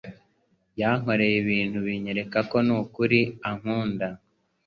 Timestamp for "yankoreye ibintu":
0.81-1.77